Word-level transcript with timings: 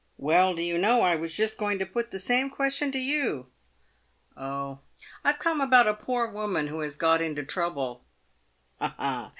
"Well, 0.31 0.55
do 0.55 0.63
you 0.63 0.79
know, 0.79 1.01
I 1.03 1.15
was 1.15 1.35
just 1.35 1.59
going 1.59 1.77
to 1.77 1.85
put 1.85 2.09
the 2.09 2.17
same 2.17 2.49
question 2.49 2.91
to 2.91 2.97
you?"" 2.97 3.51
Oh, 4.35 4.79
I've 5.23 5.37
come 5.37 5.61
about 5.61 5.85
a 5.87 5.93
poor 5.93 6.25
woman 6.27 6.65
who 6.69 6.79
has 6.79 6.95
got 6.95 7.21
into 7.21 7.43
trouble."" 7.43 8.03
Ha, 8.79 8.95
ha! 8.97 9.29